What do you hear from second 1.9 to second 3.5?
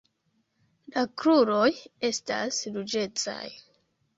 estas ruĝecaj.